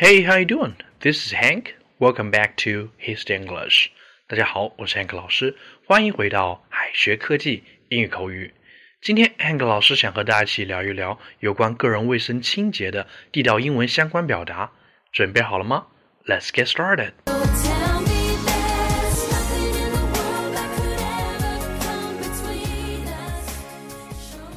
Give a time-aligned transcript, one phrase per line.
[0.00, 0.76] Hey, how you doing?
[1.00, 1.74] This is Hank.
[1.98, 3.88] Welcome back to His English.
[4.26, 8.54] 大家好，我是 Hank 老师，欢迎回到海学科技英语口语。
[9.02, 14.72] 今天 Hank 老师想和大家一起聊一聊有关个人卫生清洁的地道英文相关表达。
[15.12, 15.88] 准备好了吗
[16.24, 17.12] ？Let's get started.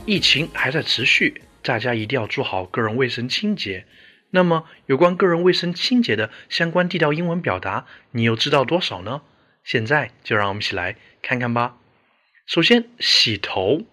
[0.05, 3.85] 疫情还在持续，大家一定要做好个人卫生清洁。
[4.35, 9.21] 那么，有关个人卫生清洁的相关地道英文表达，你又知道多少呢？
[9.63, 11.77] 现在就让我们一起来看看吧。
[12.47, 13.83] 首先，洗头，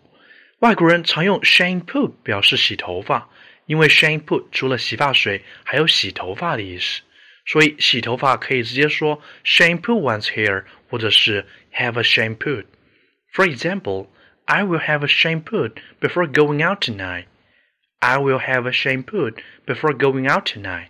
[0.60, 3.28] 外国人常用 shampoo 表示洗头发，
[3.66, 7.02] 因为 shampoo 除了洗发水，还有洗头发的意思，
[7.44, 11.44] 所以洗头发可以直接说 shampoo one's hair，或者是
[11.74, 12.64] have a shampoo。
[13.34, 14.06] For example,
[14.46, 17.26] I will have a shampoo before going out tonight.
[17.99, 19.31] I will have a shampoo
[19.65, 20.89] before going out tonight.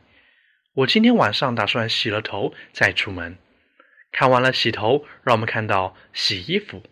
[0.73, 3.37] 我今天晚上打算洗了头再出门。
[4.11, 6.83] 看完了洗头，让我们看到洗衣服。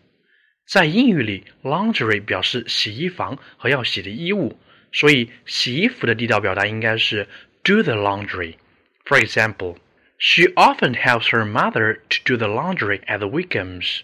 [0.66, 4.58] 在英语里，laundry 表示洗衣房和要洗的衣物，
[4.92, 7.28] 所以洗衣服的地道表达应该是
[7.62, 8.54] do the laundry.
[9.04, 9.76] For example,
[10.18, 14.00] she often helps her mother to do the laundry at the weekends.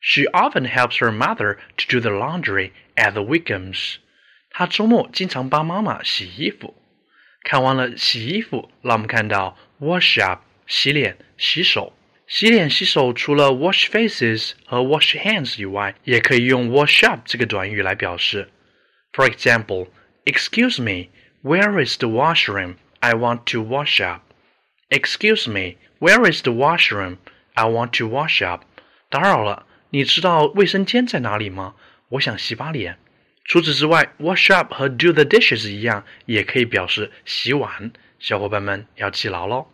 [0.00, 3.96] She often helps her mother to do the laundry at the weekends.
[4.57, 6.73] 他周末经常帮妈妈洗衣服。
[7.43, 11.91] 看完了洗衣服，让我们看到 wash up 洗脸、洗手。
[12.25, 18.49] 洗脸、洗手除了 wash faces 和 wash hands 以外，也可以用 wash up 这个短语来表示。
[19.11, 19.89] For example,
[20.23, 21.09] excuse me,
[21.43, 22.75] where is the washroom?
[23.01, 24.21] I want to wash up.
[24.87, 27.17] Excuse me, where is the washroom?
[27.55, 28.61] I want to wash up.
[29.09, 31.75] 打扰了，你知道卫生间在哪里吗？
[32.11, 32.97] 我想洗把脸。
[33.47, 37.91] 除此之外，wash up 和 do the dishes 一样，也可以表示洗碗。
[38.17, 39.67] 小伙伴们要记牢喽。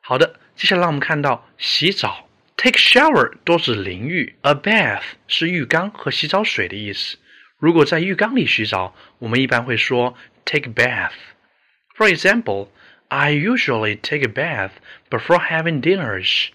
[0.00, 7.18] 好的，接下来我们看到洗澡，take shower 多指淋浴，a bath 是浴缸和洗澡水的意思。
[7.58, 11.10] 如果在浴缸里洗澡，我们一般会说 take bath。
[11.96, 12.68] For example,
[13.08, 14.72] I usually take a bath
[15.10, 16.50] before having dinners.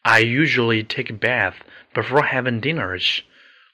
[0.00, 1.56] I usually take a bath
[1.92, 3.18] before having dinners.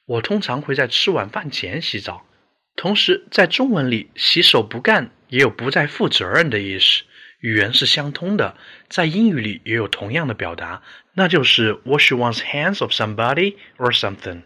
[0.07, 2.27] 我通常会在吃晚饭前洗澡。
[2.75, 7.05] 同时，在中文里，洗手不干也有不再负责任的意思，
[7.41, 8.57] 语言是相通的。
[8.89, 10.83] 在英语里也有同样的表达，
[11.15, 14.43] 那就是 wash one's hands of somebody or something。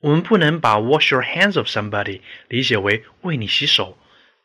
[0.00, 3.98] 我们不能把 wash your hands of somebody 理解为为你洗手，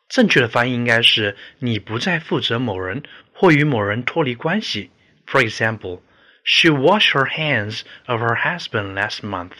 [0.08, 3.02] 正确的翻译应该是你不再负责某人
[3.32, 4.90] 或与某人脱离关系。
[5.26, 6.00] For example,
[6.42, 9.52] she washed her hands of her husband last month.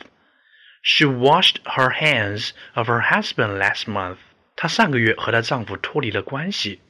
[0.82, 4.18] She washed her hands of her husband last month.
[4.56, 6.82] 她上个月和她丈夫脱离了关系。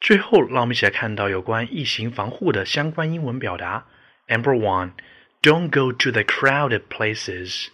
[0.00, 3.86] 最后，让我们一起来看到有关疫情防护的相关英文表达。
[4.28, 4.92] Number one,
[5.42, 7.68] don't go to the crowded places.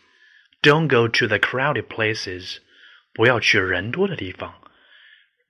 [0.62, 2.59] Don't go to the crowded places.
[3.12, 4.55] 不要去人多的地方。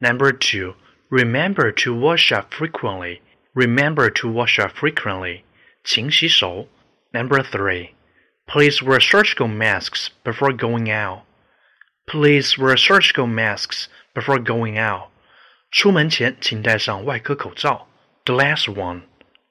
[0.00, 0.74] Number two,
[1.08, 3.20] remember to wash up frequently.
[3.52, 5.42] Remember to wash up frequently.
[5.84, 6.68] 勤洗手。
[7.12, 7.90] Number three,
[8.48, 11.22] please wear surgical masks before going out.
[12.06, 15.08] Please wear surgical masks before going out.
[15.70, 17.88] 出门前请戴上外科口罩。
[18.24, 19.02] The last one,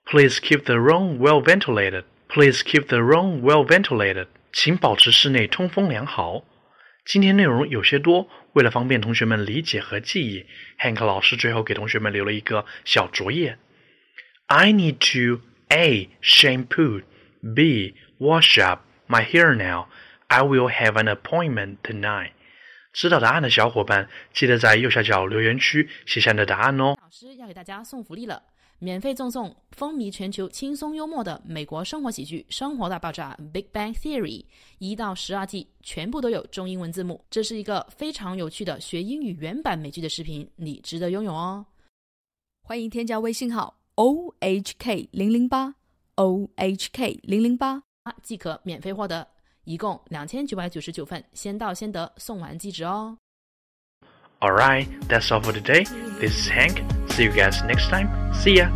[0.06, 2.04] please keep the room well ventilated.
[2.30, 4.28] Please keep the room well ventilated.
[4.52, 6.44] 请保持室内通风良好。
[7.06, 10.46] 今天内容有些多，为了方便同学们理解和记忆，
[10.80, 13.58] Hank 老师最后给同学们留了一个小作业。
[14.48, 17.04] I need to A shampoo,
[17.56, 19.87] B wash up My hair now.
[20.29, 22.33] I will have an appointment tonight.
[22.93, 26.97] 知道答案的小伙伴，记得在右下角留言区写下你的答案哦。
[27.01, 28.43] 老师要给大家送福利了，
[28.79, 34.45] 免费赠送风靡全球、轻松幽默的美国生活喜剧《生活大爆炸》（Big Bang Theory）
[34.79, 37.25] 一到十二季，全部都有中英文字幕。
[37.31, 41.65] 这是一个非常有趣的学英语原版美剧的视频，你值得拥有哦。
[42.63, 45.75] 欢迎添加微信号 o h k 零零八
[46.17, 47.88] o h k 零零八。
[48.23, 49.27] 即可免费获得，
[49.65, 53.17] 一共两千九百九十九份，先到先得，送完即止哦。
[54.41, 55.85] Alright, that's all for today.
[56.21, 56.83] This is Hank.
[57.09, 58.09] See you guys next time.
[58.33, 58.71] See ya.